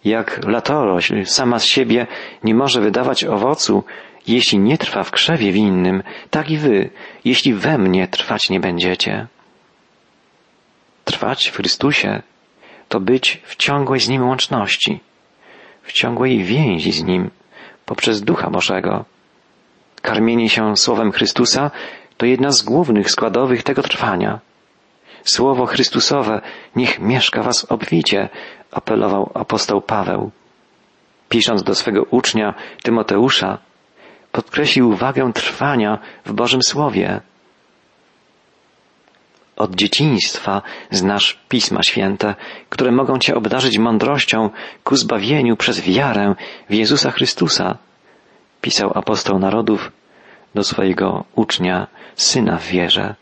Jak 0.05 0.45
latorośl 0.45 1.25
sama 1.25 1.59
z 1.59 1.65
siebie 1.65 2.07
nie 2.43 2.55
może 2.55 2.81
wydawać 2.81 3.23
owocu, 3.23 3.83
jeśli 4.27 4.59
nie 4.59 4.77
trwa 4.77 5.03
w 5.03 5.11
krzewie 5.11 5.51
winnym, 5.51 6.03
tak 6.29 6.49
i 6.49 6.57
wy, 6.57 6.89
jeśli 7.25 7.53
we 7.53 7.77
mnie 7.77 8.07
trwać 8.07 8.49
nie 8.49 8.59
będziecie. 8.59 9.27
Trwać 11.05 11.47
w 11.47 11.55
Chrystusie 11.55 12.21
to 12.89 12.99
być 12.99 13.41
w 13.43 13.55
ciągłej 13.55 13.99
z 13.99 14.09
Nim 14.09 14.27
łączności, 14.27 14.99
w 15.87 15.93
ciągłej 15.93 16.43
więzi 16.43 16.91
z 16.91 17.03
Nim 17.03 17.29
poprzez 17.85 18.21
Ducha 18.21 18.49
Bożego. 18.49 19.05
Karmienie 20.01 20.49
się 20.49 20.77
Słowem 20.77 21.11
Chrystusa 21.11 21.71
to 22.17 22.25
jedna 22.25 22.51
z 22.51 22.61
głównych 22.61 23.11
składowych 23.11 23.63
tego 23.63 23.83
trwania. 23.83 24.39
Słowo 25.23 25.65
Chrystusowe 25.65 26.41
niech 26.75 26.99
mieszka 26.99 27.43
was 27.43 27.65
obficie, 27.65 28.29
apelował 28.71 29.31
apostoł 29.33 29.81
Paweł. 29.81 30.31
Pisząc 31.29 31.63
do 31.63 31.75
swego 31.75 32.03
ucznia 32.03 32.53
Tymoteusza, 32.83 33.57
podkreślił 34.31 34.93
wagę 34.93 35.33
trwania 35.33 35.99
w 36.25 36.33
Bożym 36.33 36.63
Słowie. 36.63 37.21
Od 39.57 39.75
dzieciństwa 39.75 40.61
znasz 40.91 41.39
Pisma 41.49 41.83
Święte, 41.83 42.35
które 42.69 42.91
mogą 42.91 43.19
Cię 43.19 43.35
obdarzyć 43.35 43.77
mądrością 43.77 44.49
ku 44.83 44.95
zbawieniu 44.95 45.57
przez 45.57 45.81
wiarę 45.81 46.35
w 46.69 46.73
Jezusa 46.73 47.11
Chrystusa, 47.11 47.77
pisał 48.61 48.91
apostoł 48.95 49.39
narodów 49.39 49.91
do 50.55 50.63
swojego 50.63 51.23
ucznia, 51.35 51.87
syna 52.15 52.57
w 52.57 52.67
wierze. 52.67 53.15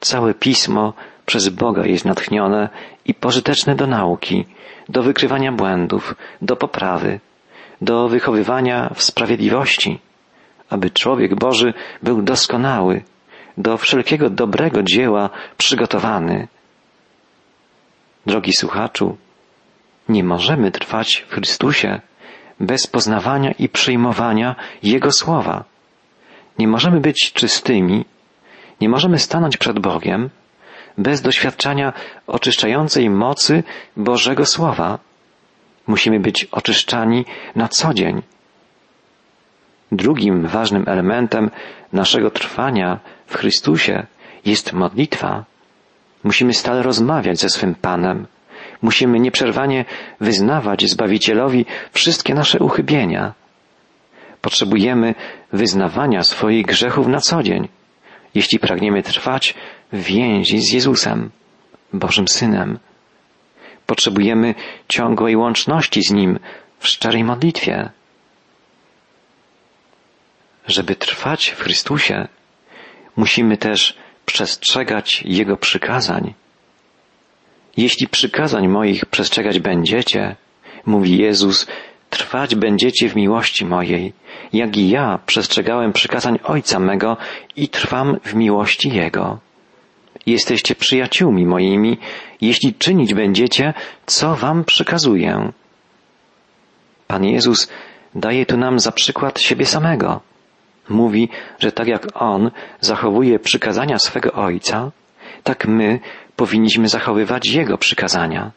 Całe 0.00 0.34
Pismo 0.34 0.92
przez 1.26 1.48
Boga 1.48 1.86
jest 1.86 2.04
natchnione 2.04 2.68
i 3.04 3.14
pożyteczne 3.14 3.74
do 3.74 3.86
nauki, 3.86 4.44
do 4.88 5.02
wykrywania 5.02 5.52
błędów, 5.52 6.14
do 6.42 6.56
poprawy, 6.56 7.20
do 7.80 8.08
wychowywania 8.08 8.90
w 8.94 9.02
sprawiedliwości, 9.02 9.98
aby 10.70 10.90
człowiek 10.90 11.34
Boży 11.34 11.74
był 12.02 12.22
doskonały, 12.22 13.02
do 13.58 13.76
wszelkiego 13.76 14.30
dobrego 14.30 14.82
dzieła 14.82 15.30
przygotowany. 15.56 16.48
Drogi 18.26 18.52
słuchaczu, 18.52 19.16
nie 20.08 20.24
możemy 20.24 20.70
trwać 20.70 21.24
w 21.28 21.34
Chrystusie 21.34 22.00
bez 22.60 22.86
poznawania 22.86 23.52
i 23.52 23.68
przyjmowania 23.68 24.56
Jego 24.82 25.12
słowa. 25.12 25.64
Nie 26.58 26.68
możemy 26.68 27.00
być 27.00 27.32
czystymi, 27.32 28.04
nie 28.80 28.88
możemy 28.88 29.18
stanąć 29.18 29.56
przed 29.56 29.78
Bogiem 29.78 30.30
bez 30.98 31.22
doświadczania 31.22 31.92
oczyszczającej 32.26 33.10
mocy 33.10 33.62
Bożego 33.96 34.46
Słowa. 34.46 34.98
Musimy 35.86 36.20
być 36.20 36.44
oczyszczani 36.44 37.24
na 37.56 37.68
co 37.68 37.94
dzień. 37.94 38.22
Drugim 39.92 40.46
ważnym 40.46 40.84
elementem 40.86 41.50
naszego 41.92 42.30
trwania 42.30 43.00
w 43.32 43.36
Chrystusie 43.36 44.06
jest 44.44 44.72
modlitwa. 44.72 45.44
Musimy 46.24 46.54
stale 46.54 46.82
rozmawiać 46.82 47.38
ze 47.40 47.48
swym 47.48 47.74
Panem. 47.74 48.26
Musimy 48.82 49.20
nieprzerwanie 49.20 49.84
wyznawać 50.20 50.90
Zbawicielowi 50.90 51.66
wszystkie 51.92 52.34
nasze 52.34 52.58
uchybienia. 52.58 53.34
Potrzebujemy 54.40 55.14
wyznawania 55.52 56.22
swoich 56.22 56.66
grzechów 56.66 57.06
na 57.06 57.20
co 57.20 57.42
dzień, 57.42 57.68
jeśli 58.34 58.58
pragniemy 58.58 59.02
trwać 59.02 59.54
w 59.92 60.02
więzi 60.02 60.58
z 60.60 60.72
Jezusem, 60.72 61.30
Bożym 61.92 62.28
Synem. 62.28 62.78
Potrzebujemy 63.86 64.54
ciągłej 64.88 65.36
łączności 65.36 66.02
z 66.02 66.10
Nim 66.10 66.38
w 66.78 66.88
szczerej 66.88 67.24
modlitwie. 67.24 67.90
Żeby 70.66 70.96
trwać 70.96 71.48
w 71.50 71.60
Chrystusie, 71.60 72.28
musimy 73.16 73.56
też 73.56 73.96
przestrzegać 74.26 75.22
Jego 75.24 75.56
przykazań. 75.56 76.34
Jeśli 77.76 78.08
przykazań 78.08 78.68
moich 78.68 79.06
przestrzegać 79.06 79.58
będziecie, 79.58 80.36
mówi 80.86 81.18
Jezus, 81.18 81.66
trwać 82.10 82.54
będziecie 82.54 83.08
w 83.08 83.16
miłości 83.16 83.64
mojej, 83.64 84.12
jak 84.52 84.76
i 84.76 84.88
ja 84.88 85.18
przestrzegałem 85.26 85.92
przykazań 85.92 86.38
Ojca 86.44 86.78
mego 86.78 87.16
i 87.56 87.68
trwam 87.68 88.16
w 88.24 88.34
miłości 88.34 88.88
Jego. 88.88 89.38
Jesteście 90.26 90.74
przyjaciółmi 90.74 91.46
moimi, 91.46 91.98
jeśli 92.40 92.74
czynić 92.74 93.14
będziecie, 93.14 93.74
co 94.06 94.36
wam 94.36 94.64
przykazuję. 94.64 95.52
Pan 97.06 97.24
Jezus 97.24 97.68
daje 98.14 98.46
tu 98.46 98.56
nam 98.56 98.80
za 98.80 98.92
przykład 98.92 99.40
siebie 99.40 99.66
samego. 99.66 100.20
Mówi, 100.88 101.28
że 101.58 101.72
tak 101.72 101.88
jak 101.88 102.06
On 102.14 102.50
zachowuje 102.80 103.38
przykazania 103.38 103.98
swego 103.98 104.32
Ojca, 104.32 104.90
tak 105.42 105.66
my 105.66 106.00
powinniśmy 106.36 106.88
zachowywać 106.88 107.46
Jego 107.46 107.78
przykazania. 107.78 108.50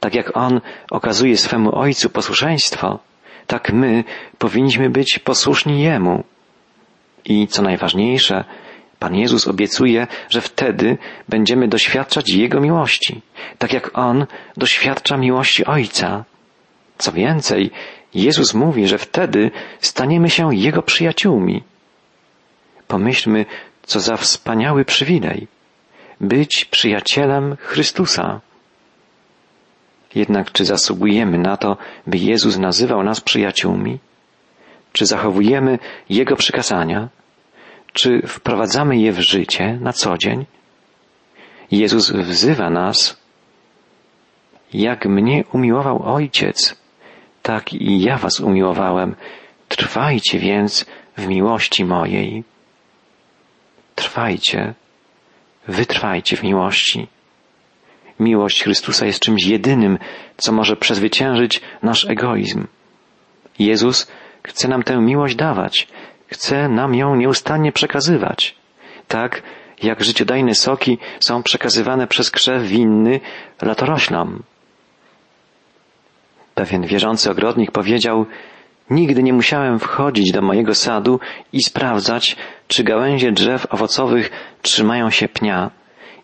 Tak 0.00 0.14
jak 0.14 0.36
On 0.36 0.60
okazuje 0.90 1.36
swemu 1.36 1.78
Ojcu 1.78 2.10
posłuszeństwo, 2.10 2.98
tak 3.46 3.72
my 3.72 4.04
powinniśmy 4.38 4.90
być 4.90 5.18
posłuszni 5.18 5.82
Jemu. 5.82 6.24
I 7.24 7.48
co 7.48 7.62
najważniejsze, 7.62 8.44
Pan 8.98 9.14
Jezus 9.14 9.48
obiecuje, 9.48 10.06
że 10.28 10.40
wtedy 10.40 10.98
będziemy 11.28 11.68
doświadczać 11.68 12.30
Jego 12.30 12.60
miłości, 12.60 13.22
tak 13.58 13.72
jak 13.72 13.98
On 13.98 14.26
doświadcza 14.56 15.16
miłości 15.16 15.64
Ojca. 15.64 16.24
Co 16.98 17.12
więcej, 17.12 17.70
Jezus 18.14 18.54
mówi, 18.54 18.88
że 18.88 18.98
wtedy 18.98 19.50
staniemy 19.80 20.30
się 20.30 20.54
Jego 20.54 20.82
przyjaciółmi. 20.82 21.62
Pomyślmy, 22.88 23.46
co 23.82 24.00
za 24.00 24.16
wspaniały 24.16 24.84
przywilej 24.84 25.46
być 26.20 26.64
przyjacielem 26.64 27.56
Chrystusa. 27.56 28.40
Jednak 30.14 30.52
czy 30.52 30.64
zasługujemy 30.64 31.38
na 31.38 31.56
to, 31.56 31.76
by 32.06 32.18
Jezus 32.18 32.58
nazywał 32.58 33.02
nas 33.02 33.20
przyjaciółmi? 33.20 33.98
Czy 34.92 35.06
zachowujemy 35.06 35.78
Jego 36.08 36.36
przykazania? 36.36 37.08
Czy 37.92 38.22
wprowadzamy 38.26 38.96
je 38.98 39.12
w 39.12 39.20
życie 39.20 39.78
na 39.80 39.92
co 39.92 40.18
dzień? 40.18 40.46
Jezus 41.70 42.10
wzywa 42.10 42.70
nas, 42.70 43.20
jak 44.72 45.06
mnie 45.06 45.44
umiłował 45.52 46.02
Ojciec, 46.14 46.76
tak 47.42 47.72
i 47.72 48.00
ja 48.00 48.18
was 48.18 48.40
umiłowałem. 48.40 49.14
Trwajcie 49.68 50.38
więc 50.38 50.86
w 51.16 51.26
miłości 51.26 51.84
mojej. 51.84 52.44
Trwajcie, 53.94 54.74
wytrwajcie 55.68 56.36
w 56.36 56.42
miłości. 56.42 57.06
Miłość 58.20 58.62
Chrystusa 58.62 59.06
jest 59.06 59.20
czymś 59.20 59.46
jedynym, 59.46 59.98
co 60.36 60.52
może 60.52 60.76
przezwyciężyć 60.76 61.60
nasz 61.82 62.04
egoizm. 62.04 62.66
Jezus 63.58 64.10
chce 64.42 64.68
nam 64.68 64.82
tę 64.82 64.96
miłość 64.96 65.34
dawać, 65.34 65.88
chce 66.26 66.68
nam 66.68 66.94
ją 66.94 67.16
nieustannie 67.16 67.72
przekazywać. 67.72 68.54
Tak 69.08 69.42
jak 69.82 70.04
życiodajne 70.04 70.54
soki 70.54 70.98
są 71.20 71.42
przekazywane 71.42 72.06
przez 72.06 72.30
krzew 72.30 72.62
winny 72.62 73.20
latoroślom. 73.62 74.42
Pewien 76.60 76.86
wierzący 76.86 77.30
ogrodnik 77.30 77.70
powiedział, 77.70 78.26
Nigdy 78.90 79.22
nie 79.22 79.32
musiałem 79.32 79.78
wchodzić 79.78 80.32
do 80.32 80.42
mojego 80.42 80.74
sadu 80.74 81.20
i 81.52 81.62
sprawdzać, 81.62 82.36
czy 82.68 82.84
gałęzie 82.84 83.32
drzew 83.32 83.66
owocowych 83.70 84.30
trzymają 84.62 85.10
się 85.10 85.28
pnia 85.28 85.70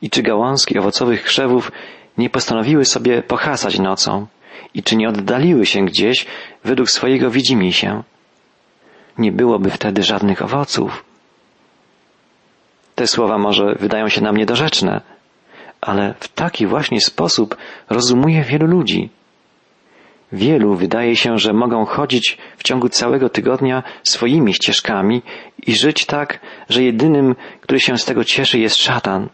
i 0.03 0.11
czy 0.11 0.22
gałązki 0.22 0.79
owocowych 0.79 1.22
krzewów 1.22 1.72
nie 2.18 2.31
postanowiły 2.31 2.85
sobie 2.85 3.22
pohasać 3.22 3.79
nocą 3.79 4.27
i 4.75 4.83
czy 4.83 4.96
nie 4.96 5.09
oddaliły 5.09 5.66
się 5.66 5.85
gdzieś 5.85 6.27
według 6.64 6.90
swojego 6.90 7.31
widzimisię. 7.31 8.03
nie 9.18 9.33
byłoby 9.33 9.70
wtedy 9.70 10.03
żadnych 10.03 10.42
owoców. 10.42 11.05
Te 12.94 13.07
słowa 13.07 13.38
może 13.38 13.75
wydają 13.75 14.09
się 14.09 14.20
nam 14.20 14.37
niedorzeczne, 14.37 15.01
ale 15.81 16.14
w 16.20 16.29
taki 16.29 16.66
właśnie 16.66 17.01
sposób 17.01 17.57
rozumuje 17.90 18.42
wielu 18.42 18.66
ludzi. 18.66 19.11
Wielu 20.33 20.75
wydaje 20.75 21.17
się, 21.17 21.39
że 21.39 21.53
mogą 21.53 21.85
chodzić 21.85 22.39
w 22.57 22.62
ciągu 22.62 22.89
całego 22.89 23.29
tygodnia 23.29 23.83
swoimi 24.03 24.55
ścieżkami 24.55 25.23
i 25.67 25.75
żyć 25.75 26.07
tak, 26.07 26.41
że 26.69 26.83
jedynym, 26.83 27.35
który 27.61 27.81
się 27.81 27.99
z 27.99 28.05
tego 28.05 28.25
cieszy, 28.25 28.59
jest 28.59 28.77
szatan. 28.77 29.29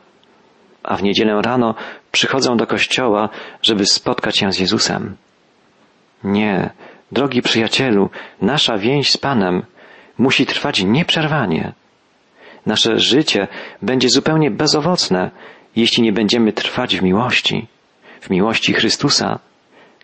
A 0.82 0.96
w 0.96 1.02
niedzielę 1.02 1.42
rano 1.42 1.74
przychodzą 2.12 2.56
do 2.56 2.66
kościoła, 2.66 3.28
żeby 3.62 3.86
spotkać 3.86 4.38
się 4.38 4.52
z 4.52 4.58
Jezusem. 4.58 5.16
Nie, 6.24 6.70
drogi 7.12 7.42
przyjacielu, 7.42 8.10
nasza 8.42 8.78
więź 8.78 9.10
z 9.10 9.16
Panem 9.16 9.62
musi 10.18 10.46
trwać 10.46 10.82
nieprzerwanie. 10.82 11.72
Nasze 12.66 13.00
życie 13.00 13.48
będzie 13.82 14.08
zupełnie 14.08 14.50
bezowocne, 14.50 15.30
jeśli 15.76 16.02
nie 16.02 16.12
będziemy 16.12 16.52
trwać 16.52 16.96
w 16.96 17.02
miłości, 17.02 17.66
w 18.20 18.30
miłości 18.30 18.72
Chrystusa, 18.72 19.38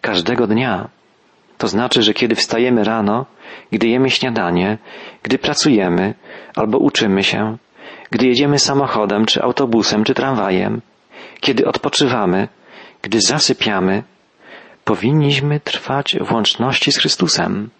każdego 0.00 0.46
dnia. 0.46 0.88
To 1.58 1.68
znaczy, 1.68 2.02
że 2.02 2.14
kiedy 2.14 2.34
wstajemy 2.34 2.84
rano, 2.84 3.26
gdy 3.72 3.88
jemy 3.88 4.10
śniadanie, 4.10 4.78
gdy 5.22 5.38
pracujemy 5.38 6.14
albo 6.56 6.78
uczymy 6.78 7.22
się, 7.24 7.56
gdy 8.10 8.26
jedziemy 8.26 8.58
samochodem, 8.58 9.26
czy 9.26 9.42
autobusem, 9.42 10.04
czy 10.04 10.14
tramwajem, 10.14 10.80
kiedy 11.40 11.66
odpoczywamy, 11.66 12.48
gdy 13.02 13.20
zasypiamy, 13.20 14.02
powinniśmy 14.84 15.60
trwać 15.60 16.16
w 16.20 16.32
łączności 16.32 16.92
z 16.92 16.98
Chrystusem. 16.98 17.70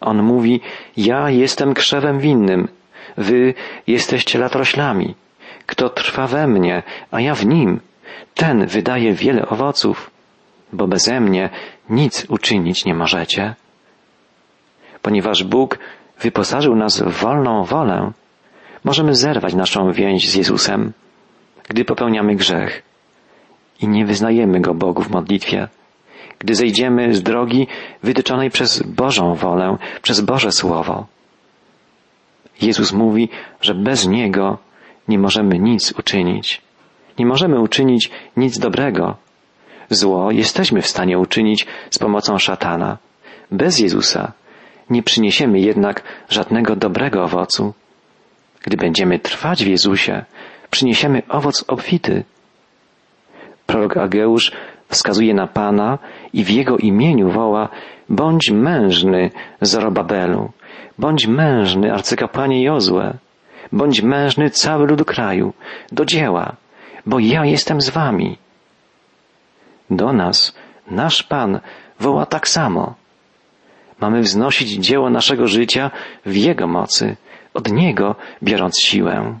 On 0.00 0.22
mówi, 0.22 0.60
ja 0.96 1.30
jestem 1.30 1.74
krzewem 1.74 2.18
winnym, 2.18 2.68
wy 3.16 3.54
jesteście 3.86 4.38
latroślami. 4.38 5.14
Kto 5.66 5.88
trwa 5.88 6.26
we 6.26 6.46
mnie, 6.46 6.82
a 7.10 7.20
ja 7.20 7.34
w 7.34 7.46
nim, 7.46 7.80
ten 8.34 8.66
wydaje 8.66 9.12
wiele 9.12 9.48
owoców, 9.48 10.10
bo 10.72 10.88
beze 10.88 11.20
mnie 11.20 11.50
nic 11.90 12.26
uczynić 12.28 12.84
nie 12.84 12.94
możecie. 12.94 13.54
Ponieważ 15.02 15.44
Bóg 15.44 15.78
wyposażył 16.20 16.76
nas 16.76 17.00
w 17.02 17.10
wolną 17.10 17.64
wolę, 17.64 18.12
możemy 18.84 19.14
zerwać 19.14 19.54
naszą 19.54 19.92
więź 19.92 20.30
z 20.30 20.34
Jezusem, 20.34 20.92
gdy 21.68 21.84
popełniamy 21.84 22.34
grzech 22.34 22.82
i 23.80 23.88
nie 23.88 24.06
wyznajemy 24.06 24.60
Go 24.60 24.74
Bogu 24.74 25.02
w 25.02 25.10
modlitwie, 25.10 25.68
gdy 26.38 26.54
zejdziemy 26.54 27.14
z 27.14 27.22
drogi 27.22 27.66
wytyczonej 28.02 28.50
przez 28.50 28.82
Bożą 28.82 29.34
wolę, 29.34 29.76
przez 30.02 30.20
Boże 30.20 30.52
Słowo. 30.52 31.06
Jezus 32.62 32.92
mówi, 32.92 33.28
że 33.60 33.74
bez 33.74 34.06
Niego 34.06 34.58
nie 35.08 35.18
możemy 35.18 35.58
nic 35.58 35.92
uczynić. 35.98 36.62
Nie 37.18 37.26
możemy 37.26 37.60
uczynić 37.60 38.10
nic 38.36 38.58
dobrego. 38.58 39.16
Zło 39.90 40.30
jesteśmy 40.30 40.82
w 40.82 40.86
stanie 40.86 41.18
uczynić 41.18 41.66
z 41.90 41.98
pomocą 41.98 42.38
szatana. 42.38 42.98
Bez 43.50 43.78
Jezusa 43.78 44.32
nie 44.90 45.02
przyniesiemy 45.02 45.60
jednak 45.60 46.02
żadnego 46.28 46.76
dobrego 46.76 47.24
owocu. 47.24 47.74
Gdy 48.62 48.76
będziemy 48.76 49.18
trwać 49.18 49.64
w 49.64 49.66
Jezusie, 49.66 50.24
przyniesiemy 50.70 51.22
owoc 51.28 51.64
obfity. 51.68 52.24
Prorok 53.66 53.96
Ageusz 53.96 54.52
wskazuje 54.88 55.34
na 55.34 55.46
Pana 55.46 55.98
i 56.32 56.44
w 56.44 56.50
Jego 56.50 56.78
imieniu 56.78 57.30
woła 57.30 57.68
bądź 58.08 58.50
mężny 58.50 59.30
Zorobabelu, 59.60 60.50
bądź 60.98 61.26
mężny 61.26 61.92
arcykapłanie 61.92 62.62
Jozue, 62.62 63.12
bądź 63.72 64.02
mężny 64.02 64.50
cały 64.50 64.86
lud 64.86 65.04
kraju, 65.04 65.52
do 65.92 66.04
dzieła, 66.04 66.56
bo 67.06 67.18
ja 67.18 67.44
jestem 67.44 67.80
z 67.80 67.90
wami. 67.90 68.38
Do 69.90 70.12
nas 70.12 70.54
nasz 70.90 71.22
Pan 71.22 71.60
woła 72.00 72.26
tak 72.26 72.48
samo. 72.48 72.94
Mamy 74.00 74.20
wznosić 74.20 74.70
dzieło 74.70 75.10
naszego 75.10 75.48
życia 75.48 75.90
w 76.26 76.36
Jego 76.36 76.66
mocy, 76.66 77.16
od 77.54 77.72
Niego 77.72 78.14
biorąc 78.42 78.80
siłę. 78.80 79.38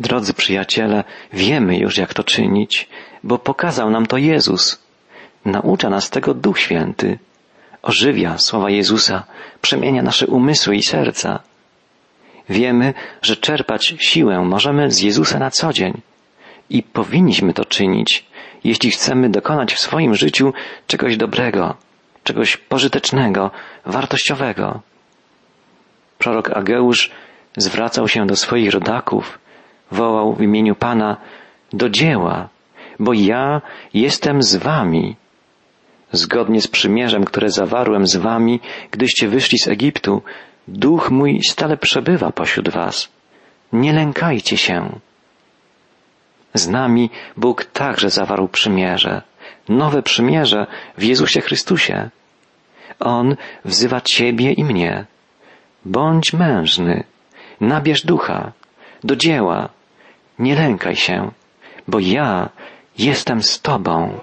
Drodzy 0.00 0.34
przyjaciele, 0.34 1.04
wiemy 1.32 1.78
już 1.78 1.98
jak 1.98 2.14
to 2.14 2.24
czynić, 2.24 2.88
bo 3.22 3.38
pokazał 3.38 3.90
nam 3.90 4.06
to 4.06 4.16
Jezus. 4.16 4.82
Naucza 5.44 5.90
nas 5.90 6.10
tego 6.10 6.34
Duch 6.34 6.58
Święty. 6.58 7.18
Ożywia 7.82 8.38
słowa 8.38 8.70
Jezusa, 8.70 9.24
przemienia 9.60 10.02
nasze 10.02 10.26
umysły 10.26 10.76
i 10.76 10.82
serca. 10.82 11.40
Wiemy, 12.48 12.94
że 13.22 13.36
czerpać 13.36 13.94
siłę 13.98 14.40
możemy 14.44 14.90
z 14.90 15.00
Jezusa 15.00 15.38
na 15.38 15.50
co 15.50 15.72
dzień 15.72 16.00
i 16.70 16.82
powinniśmy 16.82 17.54
to 17.54 17.64
czynić, 17.64 18.26
jeśli 18.64 18.90
chcemy 18.90 19.30
dokonać 19.30 19.74
w 19.74 19.80
swoim 19.80 20.14
życiu 20.14 20.52
czegoś 20.86 21.16
dobrego, 21.16 21.74
czegoś 22.24 22.56
pożytecznego, 22.56 23.50
wartościowego. 23.86 24.80
Prorok 26.18 26.50
Ageusz 26.50 27.10
zwracał 27.56 28.08
się 28.08 28.26
do 28.26 28.36
swoich 28.36 28.70
rodaków, 28.72 29.38
wołał 29.90 30.34
w 30.34 30.42
imieniu 30.42 30.74
Pana 30.74 31.16
do 31.72 31.90
dzieła, 31.90 32.48
bo 32.98 33.12
ja 33.12 33.62
jestem 33.94 34.42
z 34.42 34.56
wami. 34.56 35.16
Zgodnie 36.12 36.60
z 36.60 36.68
przymierzem, 36.68 37.24
które 37.24 37.50
zawarłem 37.50 38.06
z 38.06 38.16
wami, 38.16 38.60
gdyście 38.90 39.28
wyszli 39.28 39.58
z 39.58 39.68
Egiptu, 39.68 40.22
duch 40.68 41.10
mój 41.10 41.42
stale 41.42 41.76
przebywa 41.76 42.32
pośród 42.32 42.68
was. 42.68 43.08
Nie 43.72 43.92
lękajcie 43.92 44.56
się. 44.56 45.00
Z 46.54 46.68
nami 46.68 47.10
Bóg 47.36 47.64
także 47.64 48.10
zawarł 48.10 48.48
przymierze, 48.48 49.22
nowe 49.68 50.02
przymierze 50.02 50.66
w 50.98 51.02
Jezusie 51.02 51.40
Chrystusie. 51.40 52.10
On 53.00 53.36
wzywa 53.64 54.00
Ciebie 54.00 54.52
i 54.52 54.64
mnie. 54.64 55.06
Bądź 55.84 56.32
mężny, 56.32 57.04
nabierz 57.60 58.02
ducha, 58.02 58.52
do 59.04 59.16
dzieła, 59.16 59.68
nie 60.38 60.54
lękaj 60.54 60.96
się, 60.96 61.30
bo 61.88 61.98
ja 61.98 62.48
jestem 62.98 63.42
z 63.42 63.60
Tobą. 63.60 64.20